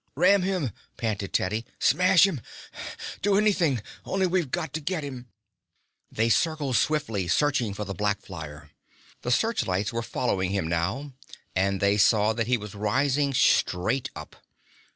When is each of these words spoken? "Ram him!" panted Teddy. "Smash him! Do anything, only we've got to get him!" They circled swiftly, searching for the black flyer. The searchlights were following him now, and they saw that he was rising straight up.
"Ram 0.15 0.41
him!" 0.41 0.71
panted 0.97 1.31
Teddy. 1.31 1.63
"Smash 1.77 2.25
him! 2.25 2.41
Do 3.21 3.37
anything, 3.37 3.83
only 4.03 4.25
we've 4.25 4.49
got 4.49 4.73
to 4.73 4.81
get 4.81 5.03
him!" 5.03 5.27
They 6.11 6.27
circled 6.27 6.75
swiftly, 6.77 7.27
searching 7.27 7.75
for 7.75 7.85
the 7.85 7.93
black 7.93 8.19
flyer. 8.21 8.71
The 9.21 9.29
searchlights 9.29 9.93
were 9.93 10.01
following 10.01 10.49
him 10.49 10.67
now, 10.67 11.13
and 11.55 11.79
they 11.79 11.99
saw 11.99 12.33
that 12.33 12.47
he 12.47 12.57
was 12.57 12.73
rising 12.73 13.31
straight 13.35 14.09
up. 14.15 14.37